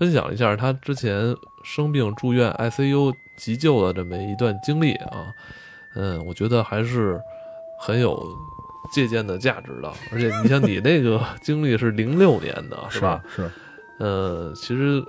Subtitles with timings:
[0.00, 5.30] 分享一下他之前生病住院 ICU 急救的这么一段经历啊，
[5.94, 7.20] 嗯，我觉得还是
[7.78, 8.18] 很有
[8.94, 9.92] 借鉴的价值的。
[10.10, 13.22] 而且你像你那个经历是零六年的， 是吧？
[13.28, 13.50] 是，
[13.98, 15.04] 呃，其实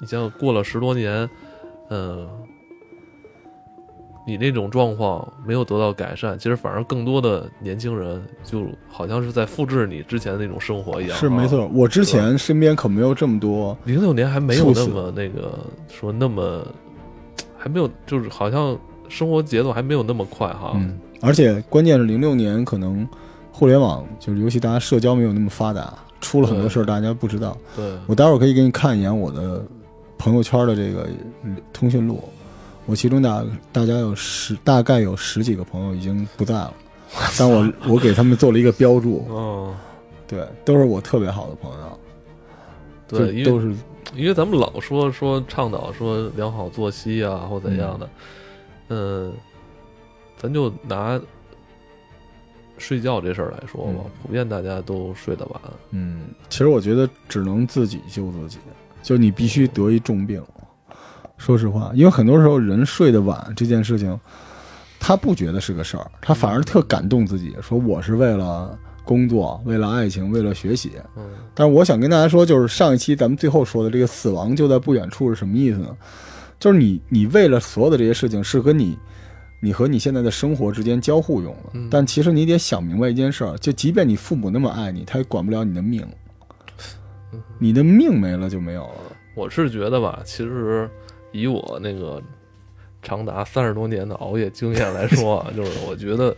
[0.00, 1.28] 你像过了十多年，
[1.90, 2.26] 嗯、
[4.24, 11.16] 你那种状况没有得到改善，其实反而更多的年轻人就好像是在复制你之前的那种生活一样。
[11.16, 11.48] 啊是没。
[11.48, 11.68] 错。
[11.74, 15.58] 我之前身边可没有这么多，零六年还没有那么那个
[15.88, 16.64] 说那么，
[17.58, 20.72] 还没有就是好像生活节奏还没有那么快哈。
[20.76, 23.06] 嗯，而且关键是零六年可能
[23.50, 27.56] 互联网就是尤其大家社交没有那么发达，出了很多事儿大家不知道。
[27.76, 29.62] 对，我待会儿可以给你看一眼我的
[30.16, 31.08] 朋友圈的这个
[31.42, 32.22] 嗯通讯录，
[32.86, 36.74] 我其中大大家有十大概有十几个朋友已经不在了，
[37.38, 39.74] 但我我给他们做了一个标注，哦，
[40.26, 41.98] 对，都是我特别好的朋友，
[43.06, 43.74] 对，就因为都是
[44.14, 48.10] 因为咱们老说说倡导说良好作息啊或怎样的，
[48.88, 49.32] 嗯，
[50.36, 51.20] 咱就拿
[52.78, 54.10] 睡觉这事儿来说吧，嗯。
[54.22, 55.60] 普遍大家都睡得晚。
[55.90, 58.58] 嗯，其实我觉得只能自己救自己，
[59.02, 60.42] 就你必须得一重病。
[61.44, 64.16] 说实话，因为很多时候人睡得晚这件事情，
[65.00, 70.92] 他不觉得是个事儿，他反而特感动自己，说我是为了工作、为了爱情、为了学习。
[71.16, 75.88] 嗯但是我想跟大家说，就是上一期咱们最后说的这个“死亡就在不远处”是什么意思呢？
[76.60, 78.96] 就是你你为了所有的这些事情是和你
[79.60, 86.06] 你和你现在的生活之间交互用的，嗯但其实你得想明白一件事儿，就即便你父母那么爱你，他也管不了你的命，
[87.32, 88.94] 嗯你的命没了就没有了。
[89.34, 90.88] 我是觉得吧，其实
[91.32, 92.22] 以我那个
[93.02, 96.36] 长达三十多年的熬夜经验来说啊， 就是我觉得，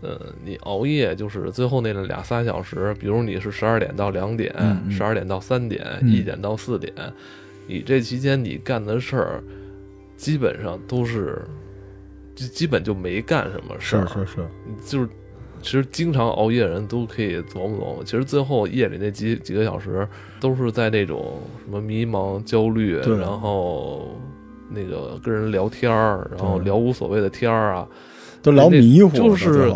[0.00, 4.52] 呃，你熬夜就是最后那俩仨小时，比如你是十二点到两点
[4.90, 6.92] 十二、点到三点，嗯一、点到四点，
[7.66, 9.42] 你这期间你干的事儿，
[10.16, 11.40] 基本上都是，
[12.34, 14.48] 基基本就没干什么事儿，是是，
[14.84, 15.08] 就是
[15.62, 20.06] 其实经常熬夜的人都可以琢磨琢磨，其实最后夜里那几几个小时
[20.40, 24.08] 都是在那种什么迷茫、焦虑，然后
[24.68, 27.86] 那个跟人聊天儿，然后聊无所谓的天儿啊，
[28.42, 29.72] 都聊迷糊了，就是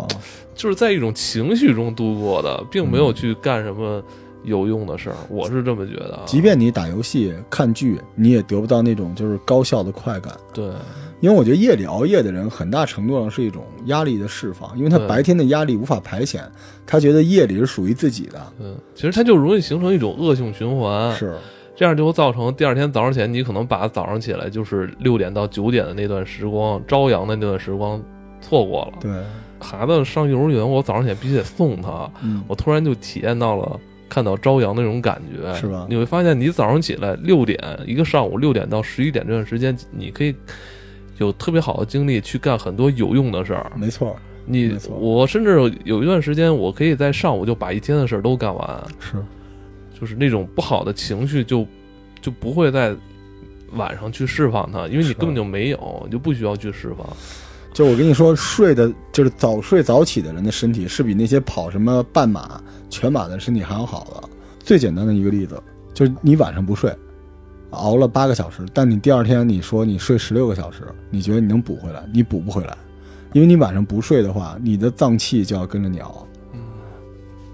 [0.54, 3.00] 就是在一种情绪中度过的，并没嗯。
[3.00, 4.02] 有去干什么
[4.44, 5.16] 有用的事儿。
[5.28, 6.22] 我是这么觉得啊。
[6.26, 10.32] 即便你打游戏、看剧，你也得不到那种就是高效的快感。
[10.52, 10.70] 对
[11.20, 16.40] 因为我觉得夜里熬夜的人，很大程度上是一种压力的释放，因为他白天的压力无法排遣，
[16.84, 18.42] 他觉得夜里是属于自己的。
[18.58, 21.14] 嗯，其实他就容易形成一种恶性循环。
[21.14, 21.36] 是，
[21.76, 28.02] 这样就会造成第二天早上起来，你可能把早上起来就是六点到九点的那段时光，朝阳的那段时光
[28.40, 28.94] 错过了。
[29.00, 29.12] 对，
[29.60, 33.78] 孩子上幼儿园，我早上起来必须得送他，嗯，我突然就体验到了
[34.12, 40.34] 看到朝阳的那种感觉，是吧你会发现，你早上起来六点，一个上午六点到十一点这段时间，你可以
[41.16, 43.72] 有特别好的精力去干很多有用的事儿。
[43.74, 44.14] 没错，
[44.44, 48.84] 你错我甚至有一段时间，我可以在上午就把一天的事儿都干完。
[49.00, 49.14] 是，
[49.98, 51.66] 就是那种不好的情绪就
[52.20, 52.94] 就不会在
[53.72, 57.06] 晚上去释放它，因为你根本就没有，你就不需要去释放。
[57.72, 62.60] 就我跟你说，睡的就是早睡早起的人的身体是比那些跑什么半马、
[62.90, 64.28] 全马的身体还要好的。
[64.58, 65.60] 最简单的一个例子
[65.94, 66.94] 就是你晚上不睡，
[67.70, 72.04] 熬了八个小时，但你第二天你说你睡十六个小时，你觉得你能补回来？
[72.12, 72.76] 你补不回来，
[73.32, 76.26] 因为你晚上不睡的话，你的脏器就要跟着你熬。
[76.52, 76.60] 嗯，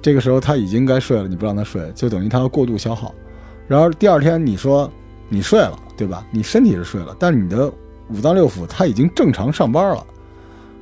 [0.03, 3.15] 这个时候他已经该睡了，你不让他睡，就等于他要过度消耗。
[3.69, 4.91] 然而第二天你说
[5.29, 6.27] 你睡了，对吧？
[6.31, 7.73] 你身体是睡了，但是你的
[8.11, 10.07] 五脏六腑他已经正常上班了，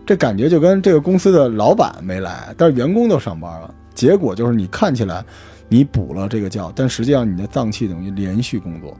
[0.04, 3.74] 这感觉就跟这个公司的老板没来，但是员工都上班了。
[3.94, 5.24] 结果就是你看起来
[5.68, 8.96] 你补了这个觉，但实际上你的脏器等于连续工作，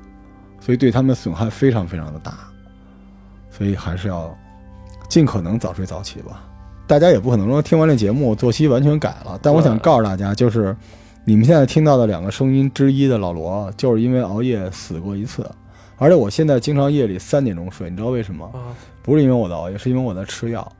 [0.60, 2.32] 所以对他们损害非常非常的大。
[3.50, 4.36] 所以还是要
[5.08, 6.44] 尽可能早睡早起吧。
[6.86, 10.76] 大家也不可能说听完这节目作息完全改了，但我想告诉大家，就是
[11.24, 15.48] 你们现在听到的两个声音之一的老罗，就是因为熬夜死过一次。
[15.98, 18.44] 而且我现在经常夜里三点钟睡，你知道为什么？
[18.46, 20.72] 啊，不是因为我的熬夜，是因为我在吃药。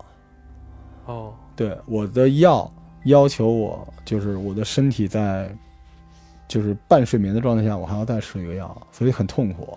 [1.07, 2.71] 哦，对，我的药
[3.05, 5.49] 要求我，就是我的身体在，
[6.49, 9.77] 就是半睡眠的状态下，我还要再吃一个药，所以很痛苦。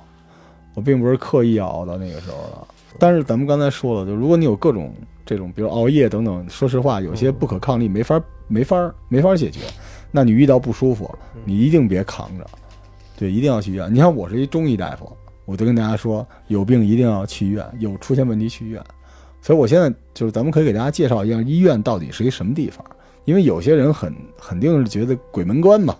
[0.75, 2.67] 我并不是刻意要熬到那个时候的。
[2.97, 4.93] 但是咱们刚才说了，就如果你有各种
[5.25, 9.61] 这种，比如熬夜等等，说实话，有些不可抗力没法没法没法解决，
[10.11, 11.09] 那你遇到不舒服，
[11.45, 12.45] 你一定别扛着，
[13.17, 13.93] 对，一定要去医院。
[13.93, 15.11] 你看我是一中医大夫，
[15.49, 18.79] 我就跟大家说，有病一定要去医院，有出现问题去医院。
[19.41, 22.85] 所以我现在就是咱们可以给大家介绍一下医院到底是一什么地方，
[23.25, 25.95] 因为有些人很肯定是觉得鬼门关嘛，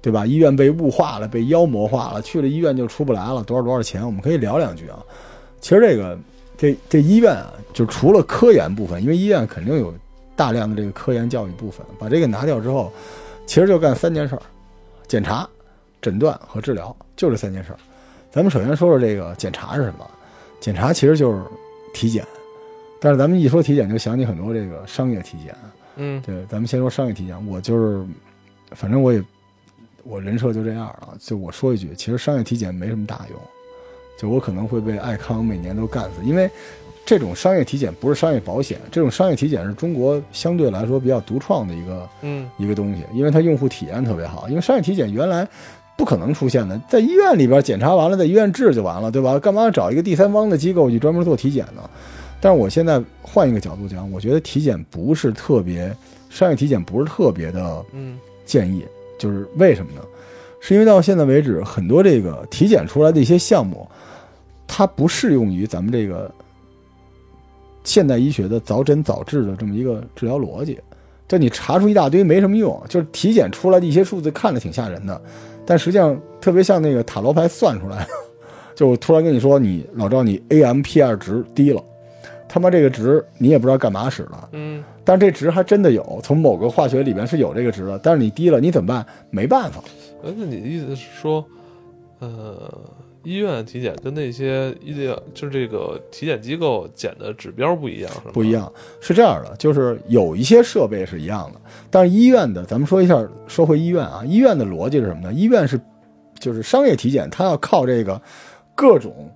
[0.00, 0.24] 对吧？
[0.24, 4.06] 医院被物化了，被妖魔化了，去了医院就出不来了，多少多少钱？
[4.06, 5.02] 我们可以聊两句啊。
[5.60, 6.16] 其实这个
[6.56, 9.92] 这这医院啊，就除了科研部分，因为医院肯定有
[10.36, 12.92] 大量的这个科研教育部分，把这个拿掉之后，
[13.44, 14.42] 其实就干三件事儿：
[15.08, 15.48] 检查、
[16.00, 17.78] 诊断和治疗，就这三件事儿。
[18.34, 20.04] 咱们首先说说这个检查是什么？
[20.58, 21.40] 检查其实就是
[21.92, 22.26] 体检，
[23.00, 25.54] 但是咱们一说体检，就想起很多这个商业体检。
[25.94, 28.04] 嗯对，咱们先说商业体检，我就是，
[28.72, 29.22] 反正我也，
[30.02, 31.14] 我人设就这样啊。
[31.20, 33.38] 就我说一句，其实商业体检没什么大用，
[34.18, 36.50] 就我可能会被爱康每年都干死，因为
[37.06, 44.48] 这种商业体检不是商业保险，这种商业体检是中国相对来说比较独创的一个嗯一个东西，因为它用户体验特别好。
[44.48, 45.46] 因为商业体检原来
[45.96, 49.38] 不可能出现的，在医院里边检查完了，在医院治就完了，对吧？
[49.38, 51.88] 干嘛要找一个第三方的机构去专门做体检呢？
[52.40, 55.94] 但是我现在换一个角度讲，我觉得体检不是特别
[56.28, 58.84] 商业体检不是特别的嗯建议，
[59.18, 60.00] 就是为什么呢？
[60.60, 63.88] 是因为到现在为止，很多这个体检出来的一些项目，
[64.66, 66.30] 它不适用于咱们这个
[67.84, 70.78] 现代医学的早诊早治的这么一个治疗逻辑。
[71.26, 75.20] 就你查出一大堆没什么用，就是体检出来的一些数字看着挺吓人的，
[75.66, 78.08] 但实际上特别像那个塔罗牌算出来的。
[78.74, 81.80] 就突然跟你说，你老赵你 AMPR 值低了，
[82.48, 89.06] 他妈这个值你也不知道干嘛使的，嗯但这值还真的有，从某个化学里边是有这个值的，但是你低了，你怎么办？
[89.30, 89.80] 没办法。
[90.24, 91.44] 呃，那你的意思是说，
[92.18, 92.68] 呃，
[93.24, 98.50] 医院体检跟那些医疗就是这个体检机构检的指标不一样，不一。
[98.52, 101.60] 样，是这样的，就是有一些设备是一样的，
[101.90, 105.32] 但是医院的，咱们说一下，说回医院啊，医院的逻辑是什么呢？
[105.32, 105.80] 医院是
[106.38, 108.20] 就是商业体检，它要靠这个
[108.74, 109.28] 各种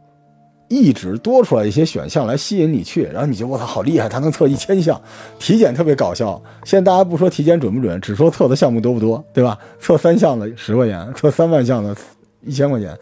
[0.69, 5.01] 一直多出来一些选项来吸引你去，然后你觉得我操好厉害，它能测一千项，
[5.39, 6.41] 体检特别搞笑。
[6.65, 9.59] 现在大家不说体检准不准，只说测的项目多不多，对吧？
[9.81, 11.97] 测三项的十块钱，测三万项的
[12.43, 12.97] 一千块钱，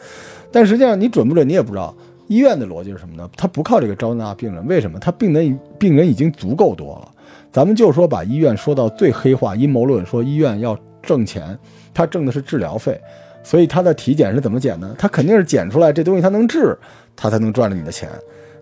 [0.56, 1.94] 但实际上你准不准你也不知道。
[2.28, 3.28] 医院的逻辑是什么呢？
[3.36, 4.98] 它不靠这个招纳病人，为什么？
[4.98, 7.12] 它病人病人已经足够多了。
[7.52, 11.58] 咱们就说把医院说到最黑化，阴谋论说医院要挣钱，
[11.92, 12.98] 他挣的是治疗费，
[13.44, 14.94] 所以他的体检是怎么检呢？
[14.98, 16.74] 他肯定是检出来这东西他能治，
[17.14, 18.08] 他才能赚着你的钱。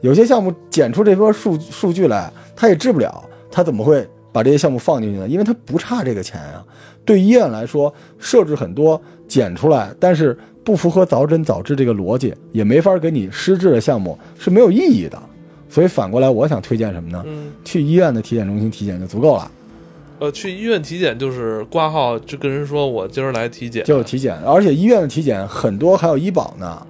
[0.00, 5.28] 有些项目检出这波数数据来，他也治不了，他怎么会把这些项目放进去呢？
[5.28, 6.66] 因为他不差这个钱啊。
[7.04, 15.22] 对医院来说，设置很多检出来，但是不符合早诊早治这个逻辑，也没法给你施治的项目是没有意义的。
[15.68, 17.22] 所以反过来，我想推荐什么呢？
[17.26, 19.50] 嗯，去医院的体检中心体检就足够了，
[20.20, 26.86] 呃，去医院体检就是挂号，就跟人说我今儿来体检，就是体检，而且医院的体检很多还有医保呢，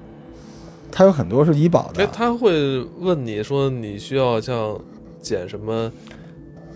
[0.93, 4.79] 它有很多是医保的，，哎他会问你说你需要像
[5.20, 5.91] 检什么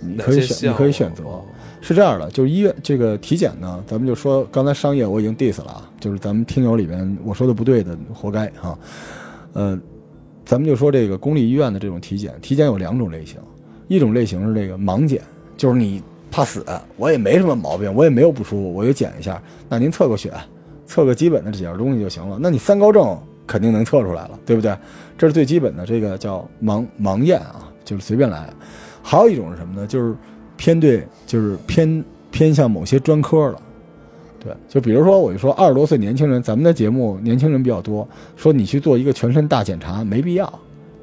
[0.00, 0.70] 你可以选？
[0.70, 1.22] 你可以选择。
[1.80, 8.78] 是这样的，就是医院这个体检呢，咱们就说刚才商业我已经 diss 了啊，就是咱们听友里边我说的不对的，活该哈。
[9.52, 9.78] 呃，
[10.44, 13.38] 咱们就说这个公立医院的这种体检，体检有两种类型，
[13.88, 15.22] 一种类型是这个盲检，
[15.56, 16.64] 就是你怕死，
[16.96, 20.32] 我也没什么毛病，我也没有不舒服，我就检一下，那您测个血，
[20.86, 22.38] 测个基本的这几样东西就行了。
[22.40, 24.76] 那你三高症肯定能测出来了，对不对？
[25.16, 28.48] 这是最基本的，这个叫盲盲验啊，就是随便来。
[29.02, 29.86] 还有一种是什么呢？
[29.86, 30.14] 就是
[30.56, 33.62] 偏对，就是偏偏向某些专科了。
[34.40, 38.06] 对，就比如说，我就说二十多岁年轻人，咱们的节目年轻人比较多，
[38.36, 40.52] 说你去做一个全身大检查，没必要，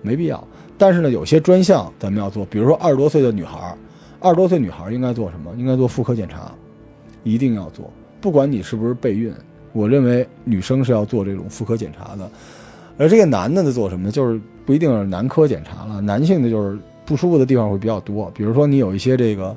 [0.01, 0.41] 没必要。
[0.77, 3.75] 但是呢，有些专项咱们要做，比如说二十多岁的女孩，
[4.19, 5.51] 二十多岁女孩应该做什么？
[5.57, 6.51] 应该做妇科检查，
[7.23, 9.33] 一定要做，不管你是不是备孕，
[9.73, 12.29] 我认为女生是要做这种妇科检查的。
[12.97, 14.11] 而这个男的呢，做什么呢？
[14.11, 19.55] 就是不一定是男科检查了，男性的就是不舒服的地方会比较多，比如说你有一些这个，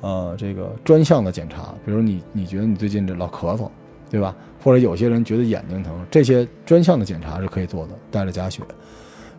[0.00, 3.68] 呃，这个专项的检查，比如你你觉得你最近这老咳嗽，
[4.10, 4.34] 对吧？
[4.62, 8.62] 或者有些人觉得眼睛疼，这些专项的检查是可以做的，带着加血。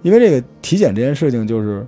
[0.02, 1.86] 因为这个体检这件事情就是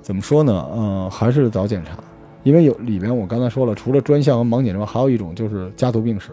[0.00, 0.68] 怎么说呢？
[0.74, 1.96] 嗯、还是早检查，
[2.42, 6.30] 因为有里边我刚才说了，除了专项和盲检之外，还有一种就是家族病史。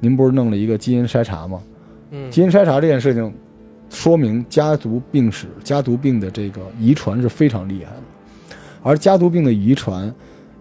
[0.00, 1.62] 您不是弄了一个基因筛查吗？
[2.10, 3.32] 嗯基因筛查这件事情，
[3.88, 8.02] 说明家族病史、家族病的这个遗传是非常厉害的。
[8.82, 10.12] 而家族病的遗传，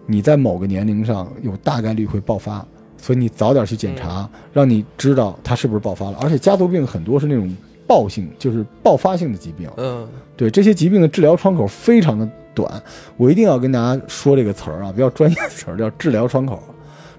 [0.05, 2.65] 你在某个年龄上有大概率会爆发，
[2.97, 6.17] 所以你早点去检查，让你知道它是不是爆发了。
[6.21, 7.55] 而且家族病很多是那种
[7.87, 9.69] 暴性，就是爆发性的疾病。
[9.77, 12.81] 嗯对这些疾病的治疗窗口非常的短，
[13.17, 16.61] 我一定要跟大家说这个词儿啊，比较专业的词儿叫治疗窗口，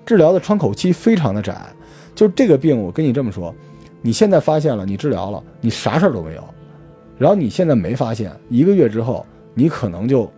[0.04, 1.56] 治疗的窗口期非常的窄。
[2.14, 3.54] 就这个病，我跟你这么说，
[4.02, 6.44] 你现在发现了，你治疗了，你啥事儿都没有，
[7.16, 9.24] 然后你现在没发现，一个月之后，
[9.54, 10.30] 你可能就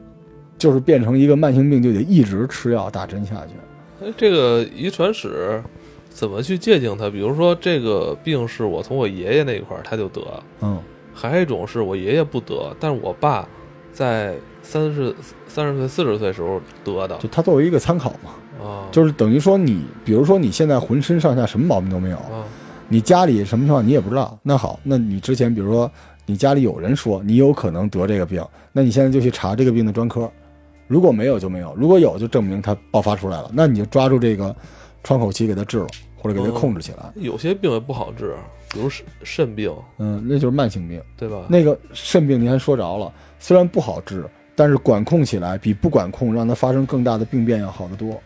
[0.59, 4.05] 就是变成一个慢性病，就得一直吃药打针下去。
[4.05, 5.63] 哎，这个遗传史
[6.11, 7.09] 怎么去界定它？
[7.11, 10.21] 比如说这个病是我从我爷爷那一块儿他就得，
[10.61, 10.79] 嗯。
[11.19, 13.49] 还有一种是我爷爷不得，但是我爸
[13.91, 17.17] 在三十三十岁、四十岁时候得的。
[17.17, 22.45] 就他作为一个参考嘛，啊，就是等于说你，比如说你现在浑身上下什么毛病都没有，啊，
[22.89, 25.91] 你家里什么情况你也不知道，那好，那你之前比如说
[26.27, 30.31] 你家里有人说你有可能得这个病，那你现在就去查这个病的专科，
[30.87, 34.55] 如果没有就没有，如果有就证明它爆发出来了，那你就抓住这个
[35.03, 37.11] 窗口期给它治了，或者给它控制起来。
[37.17, 38.35] 有些病也不好治，
[38.73, 41.01] 比如肾肾病，嗯，那就是慢性病。
[41.17, 41.47] 对吧？
[41.49, 44.25] 那个肾病您还说着了，虽然不好治，
[44.55, 48.21] 但是管控起来比不管控让它发生更大的病变要好得多。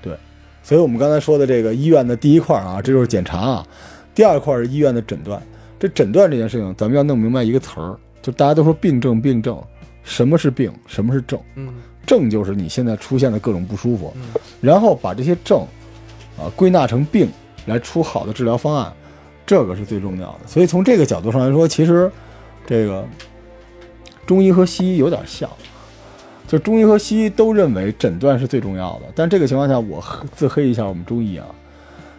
[0.00, 0.16] 对，
[0.62, 3.66] 所以我们刚才说的这个医院的第一块啊，这就是检查啊，
[4.14, 5.42] 第二块是医院的诊断。
[5.78, 9.62] 这诊断这件事情，咱们要弄明白一个词儿，就大家都说病症病症，
[10.06, 11.38] 什么是病，什么是症？
[11.56, 11.74] 嗯
[12.06, 14.22] 症就是你现在出现的各种不舒服，嗯
[14.60, 15.66] 然后把这些症
[16.38, 17.28] 啊归纳成病，
[17.66, 18.92] 来出好的治疗方案，
[19.44, 20.46] 这个是最重要的。
[20.46, 22.08] 所以从这个角度上来说，其实
[22.64, 23.04] 这个
[24.24, 25.50] 中医和西医有点像，
[26.46, 29.06] 就中医和西医都认为诊断是最重要的。
[29.12, 30.00] 但这个情况下，我
[30.32, 31.44] 自黑一下我们中医啊，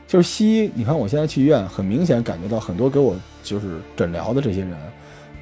[0.06, 4.76] 就是西医，你看我现在去医院，很明显感觉到很多给我就是诊疗的这些人，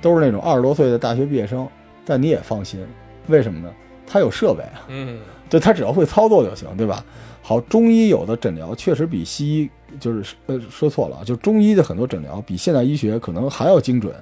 [0.04, 1.68] 都是那种二十多岁的大学毕业生。
[2.06, 2.80] 但你也放心，
[3.28, 3.74] 为什么呢？
[4.08, 4.86] 他有设备啊。
[4.88, 5.20] 嗯
[5.50, 7.06] 对他只要会操作就行，对吧？
[7.42, 9.70] 好，中医有的诊疗确实比西医
[10.00, 14.14] 就是呃说错了，就中医的很多诊疗比现代医学可能还要精准，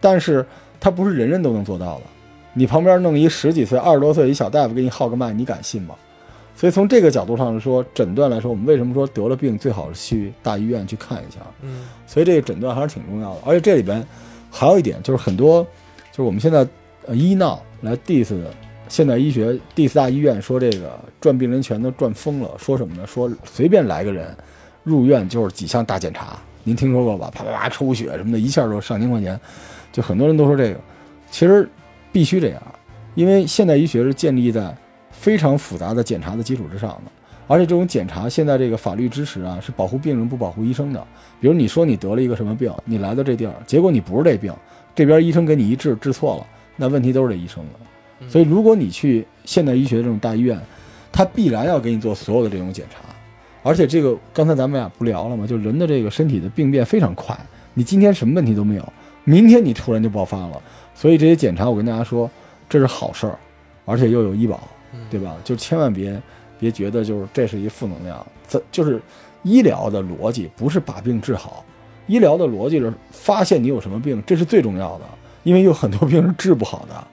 [0.00, 0.44] 但是
[0.78, 2.02] 它不是人人都能做到的。
[2.52, 5.94] 你旁边弄一十几岁、二十多岁一小大夫给你号个脉，你敢信吗？
[6.54, 11.40] 所以从这个角度上来说，诊断来说，我们为什么说得了病最好是去大医院去看一下？
[11.62, 13.40] 嗯所以这个诊断还是挺重要的。
[13.46, 14.06] 而且这里边
[14.50, 15.62] 还有一点，就是很多
[16.12, 16.66] 就是我们现在
[17.06, 18.34] 呃医闹来 diss
[18.88, 23.06] 现代医学 diss 大医院，说这个赚病人钱都赚疯了，说什么呢？
[23.06, 24.36] 说随便来个人
[24.84, 27.30] 入院就是几项大检查，您听说过吧？
[27.34, 29.38] 啪啪啪抽血什么的，一下就上千块钱，
[29.92, 30.80] 就很多人都说这个，
[31.30, 31.68] 其实
[32.12, 32.62] 必须这样，
[33.14, 34.72] 因为现代医学是建立在
[35.10, 37.12] 非常复杂的检查的基础之上的。
[37.48, 41.04] 而且这种检查，现在这个法律支持啊，是保护病人不保护医生的。
[41.40, 44.52] 比如你说你得了一个什么病，你来到这地儿，结果你不是这病，
[44.94, 46.46] 这边医生给你一治治错了，
[46.76, 48.28] 那问题都是这医生了。
[48.28, 50.58] 所以如果你去现代医学这种大医院，
[51.12, 53.00] 他必然要给你做所有的这种检查，
[53.62, 55.46] 而且这个刚才咱们俩不聊了吗？
[55.46, 57.38] 就人的这个身体的病变非常快，
[57.74, 58.92] 你今天什么问题都没有，
[59.24, 60.62] 明天你突然就爆发了。
[60.94, 62.30] 所以这些检查，我跟大家说，
[62.68, 63.38] 这是好事儿，
[63.84, 64.60] 而且又有医保，
[65.10, 65.36] 对吧？
[65.44, 66.20] 就千万别
[66.58, 69.00] 别觉得就是这是一负能量，这就是
[69.42, 71.62] 医疗的逻辑不是把病治好，
[72.06, 75.04] 医疗的逻辑是发现你有什么病，这是最重要的，
[75.46, 77.06] 因为有很多病是治不好的。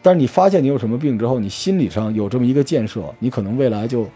[0.00, 4.06] 但是你发现你有什么病之后，你心理上有这么一个建设，你可能未来就，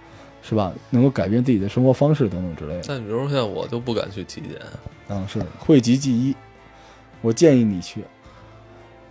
[0.41, 2.85] 是吧，能够改变自己的生活方式等等之类的。
[2.87, 4.61] 但比如说像我就不敢去体检，
[5.09, 6.37] 嗯，是讳疾忌医，
[7.21, 8.05] 我建议你去。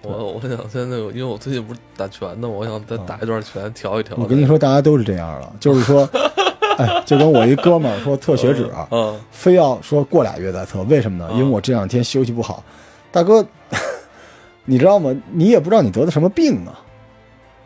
[0.04, 4.16] 我我想现在因为我最近不是打拳的，我想再打一段拳调一调。
[4.18, 6.08] 我跟你说，大家都是这样的，就是说，
[6.78, 11.28] 哎，就跟我一哥们儿说测血脂，嗯，非要说过俩月再测，为什么呢？
[11.34, 12.64] 嗯因为我这两天休息不好。
[13.12, 13.44] 大哥，
[14.67, 15.15] 你知道吗？
[15.31, 16.79] 你也不知道你得的什么病啊。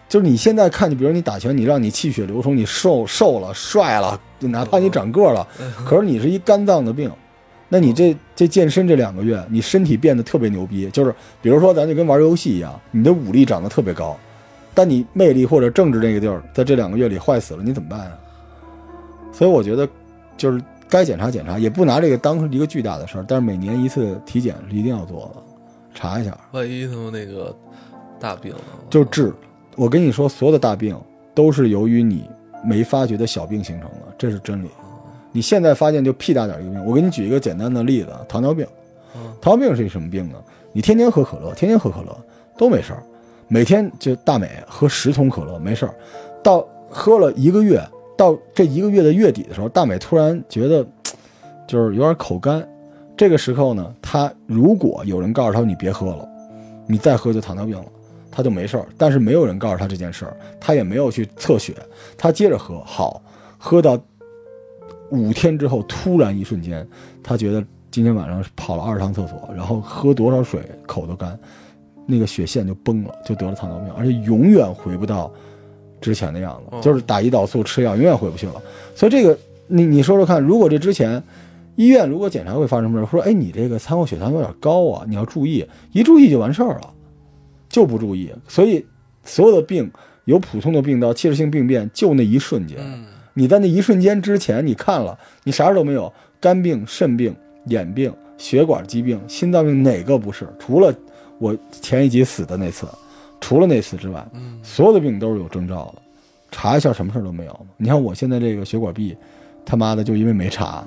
[0.08, 5.48] 就是你现在看，你比如你打拳，你让你气血流通，你瘦瘦了、帅了，哪怕你长个了，
[5.86, 7.10] 可是你是一肝脏的病，
[7.70, 14.18] 那你这这健身这两个月，你身体变得特别牛逼，就是比如说咱就跟玩游戏一样，你的武力长得特别高，
[14.74, 18.12] 但你魅力或者政治那个地儿在这两个月里坏死了，你怎么办啊？
[19.32, 19.88] 所以我觉得
[20.36, 25.42] 就是该检查检查，也不拿这个当一个巨大的事儿，但是每年一次体检是一定要做的，
[25.94, 27.56] 查一下万一他们那个
[28.20, 28.58] 大病呢？
[28.90, 29.34] 就治。
[29.76, 30.96] 我跟你说，所有的大病
[31.34, 32.30] 都是由于你
[32.64, 34.70] 没发觉的小病形成的，这是真理。
[35.32, 36.86] 你现在发现就屁大点儿一个病。
[36.86, 38.66] 我给你举一个简单的例子，糖尿病。
[39.16, 40.36] 嗯糖尿病是一什么病呢？
[40.74, 42.18] 你天天喝可乐，天天喝可乐
[42.58, 43.04] 都没事儿，
[43.48, 45.96] 每天就大美喝十桶可乐没事儿，
[46.44, 47.82] 到喝了一个月，
[48.18, 50.86] 到这一个月的月底的时候，大美突然觉得
[51.68, 52.66] 就是有点口干，
[53.16, 56.28] 这个时候呢，他如果有人告诉他你别喝了，
[56.88, 57.86] 你再喝就糖尿病了。
[58.34, 61.76] 他就没事儿，但是没有人告诉他这件事儿，他也没有去测血，
[62.18, 63.22] 他接着喝，好，
[63.58, 64.00] 喝到
[65.10, 66.88] 五天之后，突然一瞬间，
[67.22, 71.38] 他觉得今天晚上跑了二十趟厕所，然后喝多少水口都干，
[72.06, 75.30] 那个血线就崩了，就得了糖尿病，而且永远回不到
[76.00, 78.54] 之前的样子，哦就是打胰岛素吃药永远回不去了。
[78.96, 79.38] 所以这个
[79.68, 81.22] 你你说说看，如果这之前
[81.76, 86.94] 医院如果检查会发生什么事，说哎你这个餐后血糖有点高啊，你要注意，一注意就完事儿了。
[87.70, 88.86] 就不注意，所以
[89.24, 89.90] 所有的病，
[90.26, 92.78] 由普通的病到器质性病变，就那一瞬间。
[92.82, 96.12] 嗯你在那一瞬间之前，你看了，你啥事都没有，
[96.42, 97.34] 肝病、肾病、
[97.68, 100.46] 眼病、血管疾病、心脏病哪个不是？
[100.60, 100.94] 除了
[101.40, 102.86] 我前一集死的那次，
[103.40, 106.02] 除了那次之外，嗯所有的病都是有征兆的。
[106.52, 107.66] 查一下什么事儿都没有。
[107.78, 109.16] 你看我现在这个血管壁，
[109.66, 110.86] 他妈的就因为没查，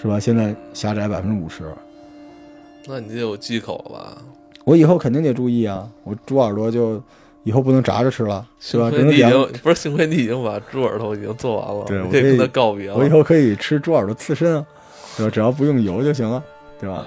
[0.00, 0.20] 是吧？
[0.20, 1.64] 现在狭窄百分之五十。
[2.86, 4.22] 那你得有忌口了吧？
[4.64, 5.88] 我以后肯定得注意啊！
[6.04, 7.02] 我猪耳朵就
[7.44, 8.90] 以后不能炸着吃了，是吧？
[8.90, 9.52] 只幸亏你已能点。
[9.52, 12.96] 经不是，幸亏你已经把猪耳朵已经做完了，对我可以你可以跟他告别了。
[12.96, 14.66] 我以后可以吃猪耳朵刺身啊，
[15.16, 15.30] 对吧？
[15.30, 16.42] 只要不用油就行了，
[16.80, 17.06] 对吧？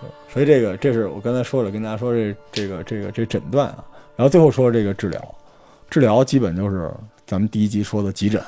[0.00, 3.84] 对，所以这个这是我刚才说了，跟大家说这这个这个这诊断啊，
[4.16, 5.34] 然后最后说这个治疗，
[5.88, 6.90] 治疗基本就是
[7.26, 8.42] 咱们第一集说的急诊，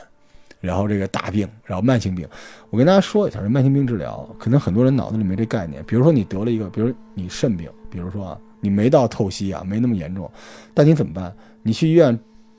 [0.63, 2.27] 然后这个大病，然后慢性病。
[2.71, 5.85] 我跟大家说一下，这慢性病治疗，可能很多人脑子里没这概念。
[5.87, 10.31] 比如说你得了一个，比如你肾病，比如说啊，你没到透析啊，没那么严重，
[10.73, 11.35] 但你怎么办？
[11.65, 12.17] 你去医院，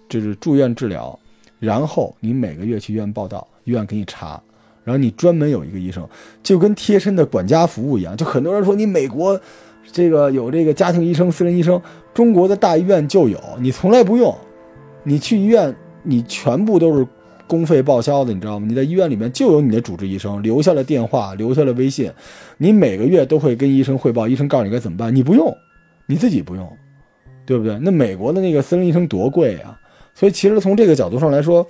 [0.09, 1.17] 就是住院治疗，
[1.59, 4.41] 然后你每个月去医院报道，医院给你查，
[4.83, 6.05] 然后你专门有一个医生，
[6.43, 8.17] 就跟贴身的管家服务一样。
[8.17, 9.39] 就很多人说你美国
[9.91, 11.81] 这个有这个家庭医生、私人医生，
[12.13, 14.35] 中国的大医院就有，你从来不用，
[15.03, 17.07] 你去医院你全部都是
[17.47, 18.65] 公费报销的，你知道吗？
[18.67, 22.11] 你在医院里面就有你的主治医生，留下了电话，留下了微信，
[22.57, 25.55] 你每个月都会跟医生汇报，医生告诉你该怎么办，你不用，
[26.05, 26.67] 你自己不用，
[27.45, 27.77] 对不对？
[27.79, 29.79] 那美国的那个私人医生多贵啊！
[30.15, 31.65] 所以其实从这个角度上来说，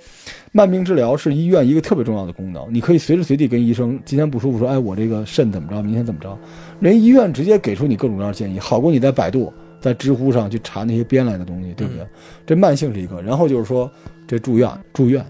[0.52, 2.66] 慢病治疗是医院一个特别重要的功能。
[2.70, 6.38] 你可以随时随地跟医生，今天不舒服说，哎，我这个肾怎么着，明天怎么着，
[6.78, 9.50] 人医院直接给出你各种各样的建议，好过你在百度、
[9.80, 12.06] 在知乎上去查那些编来的东西，对不对？
[12.46, 13.90] 这慢性是一个，然后就是说
[14.26, 15.24] 这住院，住院，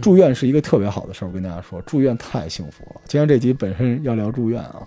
[0.00, 1.28] 住院是一个特别好的事儿。
[1.28, 3.00] 我跟大家说，住院太幸福了。
[3.06, 4.86] 今天这集本身要聊住院啊，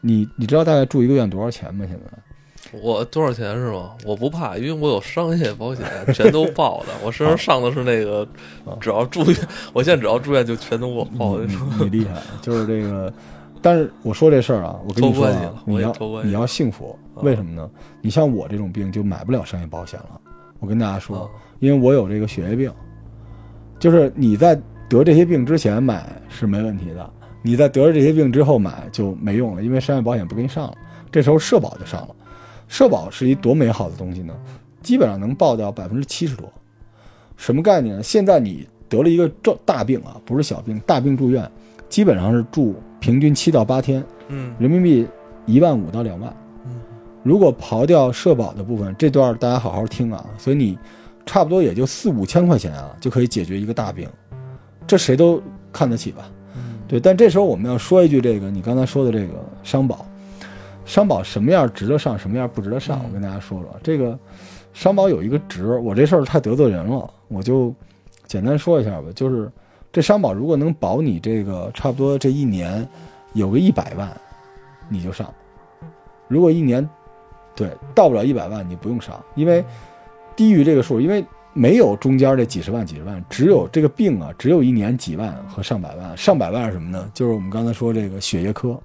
[0.00, 1.84] 你你知道大概住一个院多少钱吗？
[1.88, 2.18] 现在？
[2.82, 3.92] 我多少钱是吗？
[4.04, 6.88] 我不怕，因为我有商业保险，全都报的。
[7.02, 8.28] 我身上上的是那个，
[8.80, 9.36] 只要住院，
[9.72, 11.56] 我现在只要住院就全都给我报的你。
[11.88, 13.12] 厉害，就是这个。
[13.60, 15.28] 但是我说这事儿啊，我跟你说
[15.64, 17.68] 你要你要幸福，啊为什么呢？
[18.02, 20.20] 你像我这种病就买不了商业保险了。
[20.60, 21.28] 我跟大家说啊，
[21.60, 22.70] 因为我有这个血液病，
[23.78, 27.10] 就是你在得这些病之前买是没问题的，
[27.42, 30.74] 你在得了这些病之后买就没用了，因为商业保险不给你上了。
[31.10, 32.14] 这时候社保就上了，
[32.66, 34.34] 社保是一多美好的东西呢，
[34.82, 36.52] 基本上能报到 百分之七十多。
[37.36, 38.02] 什么概念呢？
[38.02, 41.48] 现在你得了一个重大病啊，不是小病，大病住院，
[41.88, 45.06] 基本上是住平均七到八天，嗯人民币
[45.46, 46.34] 一万五到两万。
[46.66, 46.80] 嗯
[47.22, 50.78] 如果刨掉社保的部分，这段大家好好听啊，所以你
[51.28, 54.08] 差不多也就四五千块钱啊，就可以解决一个大病，
[54.86, 56.30] 这谁都看得起吧？
[56.56, 60.06] 嗯对，但这时候我们要说一句，这个你刚才说的这个商保，
[60.86, 63.68] 商保什么样值得上，什么样不值得上，嗯我跟大家说说。
[63.82, 64.18] 这个
[64.72, 67.74] 商保有一个值，我这事儿太得罪人了，我就
[68.26, 69.08] 简单说一下吧。
[69.14, 69.50] 就是
[69.92, 72.88] 这商保如果能保你这个差不多这一年
[73.34, 74.10] 有个一百万，
[74.88, 75.26] 你就上；
[76.26, 76.88] 如果一年
[77.54, 79.62] 对到不了一百万，你不用上，因为
[80.38, 86.16] 低于这个数，因为没有中间这几十万、几十万，只有这个病啊，只有一年几万和上百万。
[86.16, 87.10] 上百万是什么呢？
[87.12, 88.80] 就是我们刚才说这个血液科，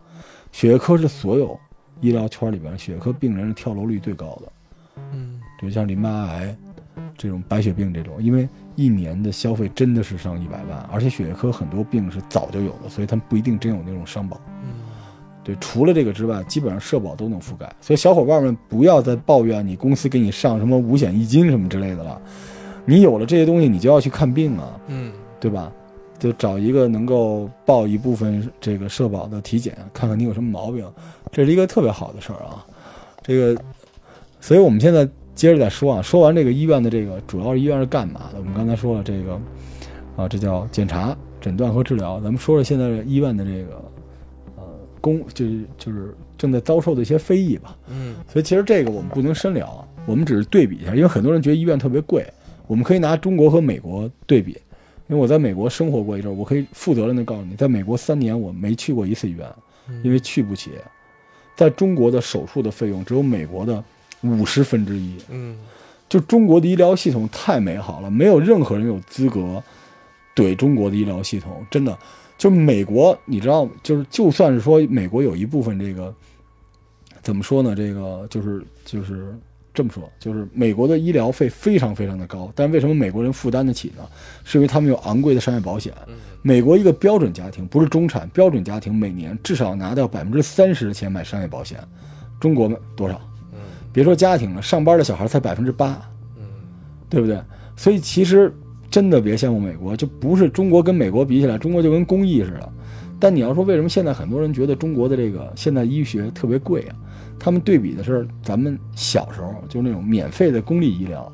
[0.52, 1.56] 血液科是所有
[2.02, 4.52] 医疗圈里边血液科病人的跳楼率最高的。
[5.12, 6.56] 嗯比如，像淋巴癌
[7.16, 14.42] 这种白血病这种，因为一年的消费真的是上一百万，而且血液科很多病是早就有的，所以他们不一定真有那种商保。
[15.43, 17.69] 对，除了这个之外，基本上社保都能覆盖。
[17.82, 22.21] 所以小伙伴们不要再抱怨你公司给你上什么五险一金什么之类的了。
[22.86, 25.71] 你有了这些东西，你就要去看病啊，嗯对吧？
[26.19, 30.89] 就找一个能够报一部分这个社保的体检，看看你有什么毛病，
[31.32, 32.65] 这是一个特别好的事儿啊。
[33.21, 33.62] 这个，
[34.39, 36.01] 所以我们现在接着再说啊。
[36.01, 38.39] 说完这个医院的这个主要医院是干嘛的？
[38.39, 39.34] 我们刚才说了这个，
[40.15, 42.21] 啊，这叫检查、诊断和治疗。
[42.21, 43.84] 咱们说说现在医院的这个，
[45.04, 47.78] 呃，公就是就是正在遭受的一些非议吧。
[47.89, 52.26] 嗯所以其实这个我们不能深聊啊，我们只是对比一下，因为很多人觉得医院特别贵，
[52.68, 54.58] 我们可以拿中国和美国对比。
[55.10, 59.46] 因为我在美国生活过一阵儿，我可以负责任的告诉你，在美国三年我没去过一次医院，
[60.02, 60.72] 因为去不起。
[61.56, 63.84] 在中国的手术的费用只有美国的
[64.22, 65.58] 五十分之一，嗯
[66.10, 69.62] 就中国的医疗系统太美好了，没有任何人有资格
[70.36, 71.63] 怼中国的医疗系统。
[71.70, 71.96] 真的，
[72.38, 76.13] 就美国，你知道，就是就算是说美国有一部分这个
[77.22, 77.76] 怎么说呢？
[77.76, 79.34] 这个就是就是
[79.74, 84.04] 这么说，就是美国的医疗费非常非常的高，但为什么美国人负担得起呢？
[84.43, 85.93] 是因为他们有昂贵的商业保险。
[86.08, 86.15] 嗯
[86.46, 91.80] 美国一个标准家庭，不是中产，标准家庭每年至少拿掉百分之三十的钱买商业保险。
[92.38, 92.67] 中国
[92.98, 93.15] 多少？
[93.54, 93.60] 嗯
[93.93, 96.02] 别说家庭了，上班的小孩才百分之八，
[96.38, 96.43] 嗯
[97.10, 97.41] 对不对？
[97.78, 98.54] 所以其实
[98.93, 102.71] 真的别羡慕美国，就不是中国跟美国比起来，中国就跟公益似的。
[103.19, 106.95] 但你要说为什么现在很多人觉得中国的这个现代医学特别贵啊？
[107.39, 111.32] 他们对比的是咱们小时候就是那种免费的公立医疗，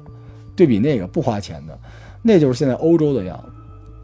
[0.55, 1.77] 对比那个不花钱的，
[2.21, 3.51] 那就是现在欧洲的样子。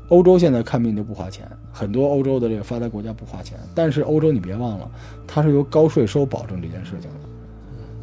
[0.10, 4.92] 欧洲现在看病就不花钱，很多欧洲的这个发达国家不花钱，但是欧洲你别忘了，
[5.26, 7.35] 它是由高税收保证这件事情的。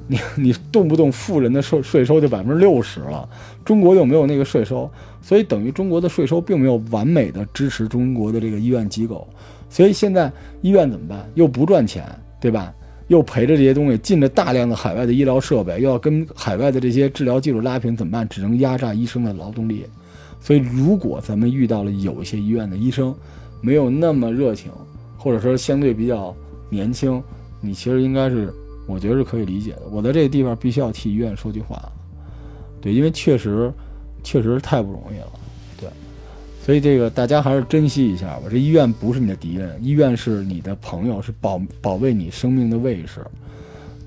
[0.06, 3.28] 你 你动不动富人的税税收就百分之六十了，
[3.64, 9.26] 中国又没有那个税收，所以等于中国的税收并没有完美的支持中国的这个医院机构，
[9.68, 11.28] 所以现在医院怎么办？
[11.34, 12.04] 又不赚钱，
[12.40, 12.72] 对吧？
[13.08, 18.26] 又赔着这些东西，进了大量的海外的医疗设备，又要跟海外的这些治疗技术拉平，怎么办？
[18.28, 19.84] 只能压榨医生的劳动力。
[20.40, 23.14] 所以，如果咱们遇到了有一些医院的医生
[23.60, 24.72] 没有那么热情，
[25.18, 26.34] 或者说相对比较
[26.70, 27.22] 年轻，
[27.60, 28.52] 你其实应该是，
[28.86, 29.82] 我觉得是可以理解的。
[29.90, 31.80] 我在这个地方必须要替医院说句话，
[32.80, 33.72] 对，因为确实，
[34.22, 35.32] 确实太不容易了，
[35.80, 35.88] 对。
[36.64, 38.42] 所以这个大家还是珍惜一下吧。
[38.50, 43.24] 这医院不是你的敌人，医院是你的朋友，是保保卫你生命的卫士。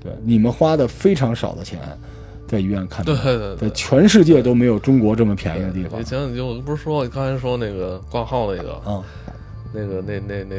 [0.02, 1.78] 对，你们花的非常少的钱。
[2.48, 6.00] 在医院看，对对对，全世界都没有中国这么便宜的地方。
[6.04, 9.02] 前两天我不是说，刚才说那个挂号那个，嗯，
[9.74, 10.54] 那个那那那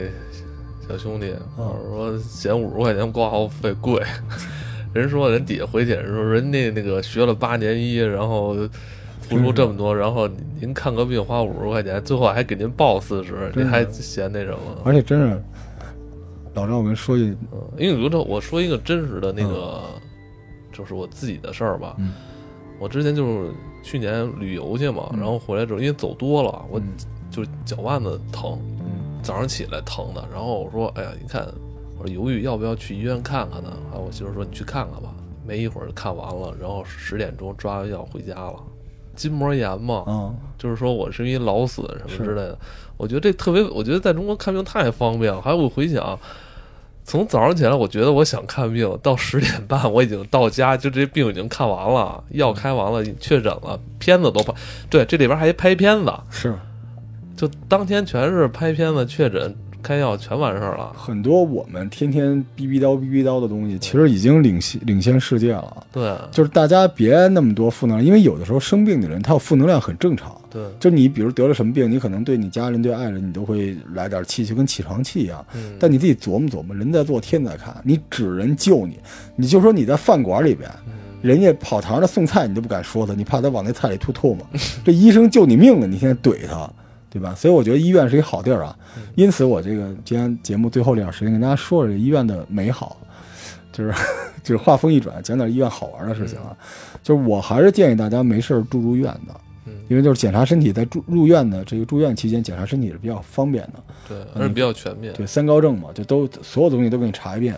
[0.88, 4.02] 小兄弟，说嫌五十块钱挂号费贵，
[4.94, 8.56] 人说人底下回帖说，人家那个学了八年医，然后
[9.22, 14.58] 付出这么多，然后您看个病花五十块钱，最后还给您报四十，您还嫌那什么？
[14.84, 15.42] 而且真是，
[16.54, 17.36] 老张，我跟你说一，
[17.78, 19.82] 因为你说我说一个真实的那个。
[20.74, 21.98] 就是我自己的事儿吧，
[22.80, 23.50] 我之前就是
[23.82, 26.80] 去年旅游去嘛，然后回来之后因为走多了，我
[27.32, 28.60] 就脚腕子疼，
[29.28, 31.46] 早上起来疼的，然后我说，哎呀，你看，
[32.00, 33.70] 我说犹豫要不要去医院看看呢？
[33.92, 35.14] 啊，我媳妇说你去看看吧。
[35.46, 38.56] 没一会儿看完了，然后十点钟抓完药回家了，
[39.18, 42.58] 筋膜炎嘛，嗯，就是说我是因为老死什么之类的，
[42.96, 46.18] 我觉得这特别，我觉得在中国看病太方便了，还有我回想。
[47.04, 54.54] 从早上起来，我觉得我想看病，到十点半我已经到家，就这病已经看完了，药开完了，确诊了，片子都拍，
[54.90, 56.54] 对，这里边还拍片子，是，
[57.38, 59.56] 就当天全是拍片子确诊。
[59.84, 65.88] 开药全完事儿了，很多我们天天逼逼叨逼逼叨的东西，其实已经领先领先世界了。
[65.94, 70.36] 对，就是大家别那么多负能量，因为有的时候生病的人他有负能量很正常。
[70.50, 75.46] 对，就你比如得了什么病，你可能对你家人、对爱人，你都会来点气，就跟起床气一样。
[75.56, 79.00] 嗯但你自己琢磨琢磨，人在做天在看，你指人救你，
[79.38, 80.70] 你就说你在饭馆里边，
[81.22, 84.46] 人家跑堂的送菜，你都不敢说他，你怕他往那菜里吐唾沫。
[84.84, 86.70] 这医生救你命了，你现在怼他。
[87.10, 87.34] 对吧？
[87.36, 88.78] 所以我觉得医院是一好地儿啊。
[89.16, 92.98] 因此，我这个今天节目最后这点时间跟大家说说这医院的美好，
[93.72, 93.94] 就是
[94.44, 96.56] 就是话锋一转，讲点医院好玩的事情啊。
[97.02, 99.34] 就是我还是建议大家没事住住院的，
[99.88, 103.74] 因为就是检查身体，在住入院的这个住院期间检查身体是比较方便的，
[104.10, 105.14] 对，而且比较全面。
[105.14, 107.56] 对，三高症嘛，就都所有东西都给你查一遍。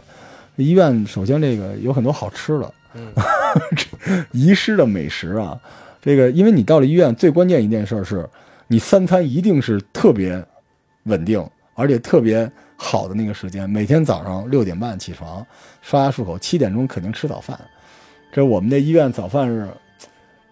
[0.58, 2.74] 医院首先这个有很多好吃的，
[4.32, 5.60] 遗失的美食啊。
[6.02, 8.28] 这个因为你到了医院，最关键一件事是。
[8.72, 10.46] 你三餐一定是特别
[11.06, 13.68] 稳定，而且特别好的那个时间。
[13.68, 15.44] 每天早上六点半起床，
[15.82, 17.60] 刷牙漱口，七点钟肯定吃早饭。
[18.32, 19.68] 这我们那医院早饭是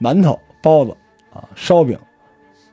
[0.02, 0.98] 馒头、包子
[1.32, 1.96] 啊、烧饼、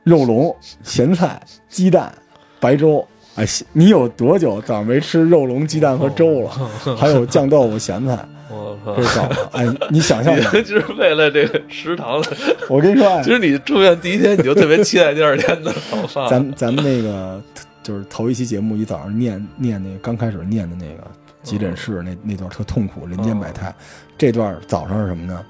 [0.03, 2.11] 肉笼、咸菜、鸡蛋、
[2.59, 3.07] 白粥。
[3.35, 6.49] 哎，你有多久早上没吃肉龙、鸡蛋和粥了？
[6.97, 8.17] 还有酱豆腐、咸菜。
[8.47, 8.95] 我靠！
[8.95, 12.31] 这早哎，你想象一下， 就是为了这个食堂的。
[12.69, 16.29] 我跟你说，其实你住院第一天，你就特别期待第二天的早饭。
[16.29, 17.41] 咱咱们那个
[17.83, 21.03] 就是头一期节目，一早上念念那刚开始念的那个
[21.41, 23.73] 急诊室那那段特痛苦，人间百态。
[24.17, 25.45] 这段早上是什么呢？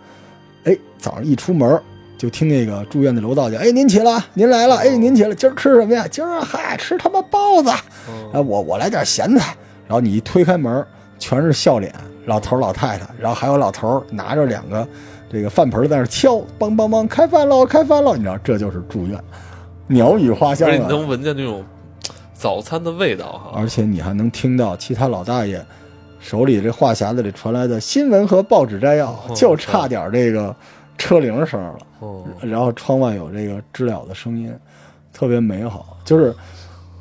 [0.64, 1.80] 哎，早上一出门
[2.18, 4.78] 就听那个住院的楼道就：“哎，您起了，您来了。
[4.78, 6.08] 哎，您起了，今儿吃什么呀？
[6.10, 7.70] 今儿嗨，吃他妈包子。
[8.34, 9.56] 哎，我我来点咸菜。
[9.88, 10.86] 然后你一推开门，
[11.20, 11.94] 全是笑脸。”
[12.26, 14.88] 老头老太太，然后还有老头拿着两个
[15.32, 18.16] 这个饭盆在那敲，梆梆梆，开饭喽，开饭喽！
[18.16, 19.16] 你知道这就是住院，
[19.86, 21.64] 鸟语花香，你能闻见那种
[22.34, 23.52] 早餐的味道哈。
[23.54, 25.64] 而且你还能听到其他老大爷
[26.20, 30.56] 手里这话匣子里传来的新闻和报纸摘要，就差点这个
[30.98, 31.78] 车铃声了。
[32.42, 34.54] 然后窗外有这个知了的声音，
[35.14, 35.98] 特别美好。
[36.04, 36.36] 就是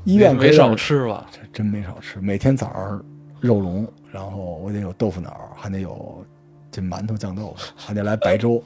[0.05, 1.27] 医院没少吃吧？
[1.31, 3.05] 这真没少吃，每天早上
[3.41, 3.87] 肉龙。
[4.11, 6.25] 然后我得有豆腐脑，还得有
[6.71, 8.63] 这馒头酱豆腐，还得来白粥，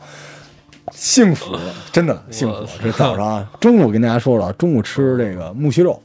[0.92, 1.56] 幸福，
[1.90, 2.66] 真的幸福。
[2.82, 6.02] 这早上啊，中午跟大家说了，中午吃这个木须肉、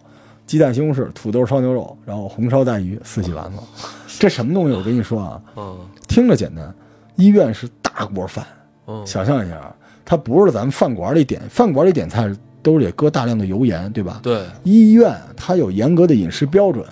[0.48, 3.60] 鸡蛋西红柿、土豆烧牛肉，然后红烧带鱼、四喜丸子。
[4.18, 4.74] 这什么东西？
[4.74, 5.42] 我跟你说啊，
[6.08, 6.74] 听着简单，
[7.16, 8.46] 医院是大锅饭。
[9.06, 12.30] 想象一下啊，它不是咱们饭馆里点，饭馆里点菜
[12.62, 14.20] 都得搁大量的油盐，对吧？
[14.24, 16.86] 对，医院它有严格的饮食标准，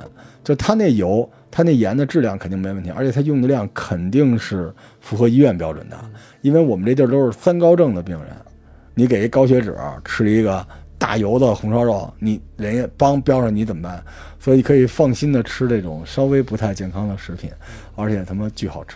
[0.43, 5.97] 就它那油、它那盐的质量肯定没问题，而且它用的量肯定是符合医院标准的。
[6.41, 8.27] 因为我们这地儿都是三高症的病人，
[8.95, 10.65] 你给一高血脂吃一个
[10.97, 14.03] 大油的红烧肉，你人家帮标上你怎么办？
[14.39, 17.51] 所以可以放心的吃这种稍微不太健康的食品，
[17.95, 18.95] 而且他妈巨好吃。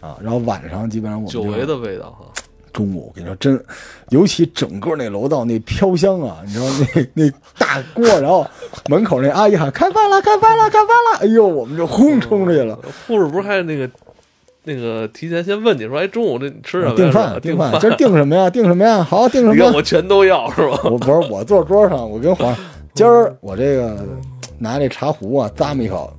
[0.00, 2.26] 啊，然后晚上基本上我们就久违的味道哈。
[2.72, 3.62] 中午，我跟你说真，
[4.10, 8.46] 尤其整个那楼道那飘香啊，你知道那那大锅，然后
[8.88, 12.78] 门口那阿姨喊开饭了，开饭了，开饭了，哎呦，我们就轰冲出去了。
[13.08, 13.90] 护士不是还那个
[14.62, 18.48] 那个提前先问你说，哎，中午这你吃什么订饭，订饭，今儿订什么呀？
[18.48, 19.02] 订什么呀？
[19.02, 19.76] 好，订什你看么？
[19.78, 20.78] 我全都要是吧？
[20.84, 23.98] 我不是我坐桌上，我跟皇上， 今儿我这个
[24.58, 26.16] 拿这茶壶啊，咂么一口，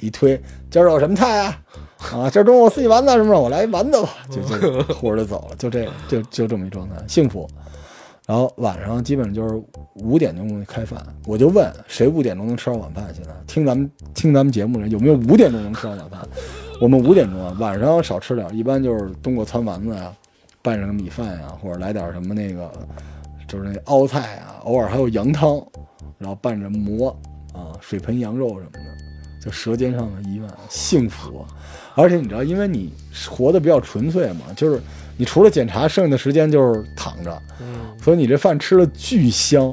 [0.00, 0.38] 一推，
[0.70, 1.58] 今儿有什么菜啊？
[1.98, 7.48] 啊，今儿中午自己丸子什么的，我来一丸子吧，就就护士就走了，就这个，就就这么一状态，幸福。
[8.26, 9.62] 然后晚上基本上就是
[9.94, 13.04] 五点钟开饭，我就问谁五点钟能吃到晚饭？
[13.14, 16.20] 现在听咱们听咱们节目的人有没有五点钟能吃到晚饭？
[16.80, 20.12] 我们五点钟啊，晚上少吃点，一般就是冬瓜汆丸子呀、
[20.60, 22.70] 拌上米饭呀，或者来点什么那个
[23.46, 25.64] 就是那熬菜啊，偶尔还有羊汤，
[26.18, 27.16] 然后拌着馍
[27.54, 28.80] 啊、水盆羊肉什么的，
[29.46, 31.46] 就舌尖上的一万幸福。
[31.94, 32.92] 而且你知道，因为你
[33.30, 34.80] 活得比较纯粹嘛，就是
[35.16, 39.72] 你除了检查，剩下的时间就是躺着，嗯，所以你这饭吃了巨香，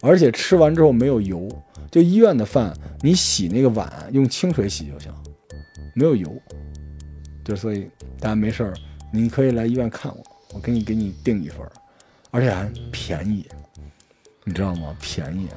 [0.00, 1.48] 而且吃完之后没有油。
[1.90, 5.12] 就医院的饭，你洗那个碗用清水洗就行，
[5.94, 6.30] 没有油。
[7.44, 8.74] 就所以大家没事儿，
[9.12, 10.22] 你可以来医院看我，
[10.54, 11.58] 我给你给你订一份，
[12.30, 13.46] 而且还便宜，
[14.44, 14.94] 你知道吗？
[15.00, 15.48] 便宜。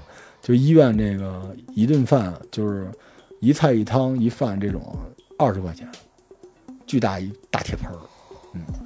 [0.41, 2.87] 就医院这个一顿饭就是
[3.45, 4.97] 一菜一汤一饭这种
[5.37, 5.87] 二十块钱，
[6.87, 7.99] 巨大一大铁盆儿，
[8.53, 8.84] 嗯。